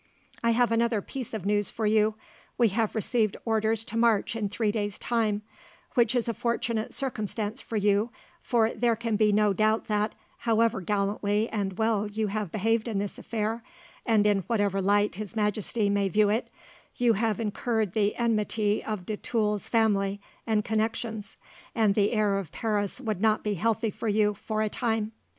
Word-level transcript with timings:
"I 0.43 0.49
have 0.49 0.71
another 0.71 0.99
piece 0.99 1.31
of 1.31 1.45
news 1.45 1.69
for 1.69 1.85
you. 1.85 2.15
We 2.57 2.69
have 2.69 2.95
received 2.95 3.37
orders 3.45 3.83
to 3.83 3.97
march 3.97 4.35
in 4.35 4.49
three 4.49 4.71
days' 4.71 4.97
time, 4.97 5.43
which 5.93 6.15
is 6.15 6.27
a 6.27 6.33
fortunate 6.33 6.91
circumstance 6.91 7.61
for 7.61 7.77
you, 7.77 8.09
for 8.41 8.71
there 8.71 8.95
can 8.95 9.15
be 9.15 9.31
no 9.31 9.53
doubt 9.53 9.85
that, 9.89 10.15
however 10.39 10.81
gallantly 10.81 11.47
and 11.49 11.77
well 11.77 12.09
you 12.09 12.25
have 12.29 12.51
behaved 12.51 12.87
in 12.87 12.97
this 12.97 13.19
affair, 13.19 13.61
and 14.03 14.25
in 14.25 14.39
whatever 14.47 14.81
light 14.81 15.13
His 15.17 15.35
Majesty 15.35 15.87
may 15.87 16.09
view 16.09 16.29
it, 16.29 16.47
you 16.95 17.13
have 17.13 17.39
incurred 17.39 17.93
the 17.93 18.15
enmity 18.15 18.83
of 18.83 19.05
de 19.05 19.17
Tulle's 19.17 19.69
family 19.69 20.19
and 20.47 20.65
connections, 20.65 21.37
and 21.75 21.93
the 21.93 22.13
air 22.13 22.39
of 22.39 22.51
Paris 22.51 22.99
would 22.99 23.21
not 23.21 23.43
be 23.43 23.53
healthy 23.53 23.91
for 23.91 24.07
you, 24.07 24.33
for 24.33 24.63
a 24.63 24.67
time. 24.69 25.11